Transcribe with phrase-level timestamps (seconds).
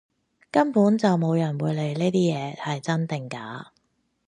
[0.51, 3.71] 根本就冇人會理啲嘢係真定假！